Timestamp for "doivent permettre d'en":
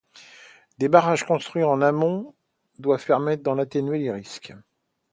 2.79-3.59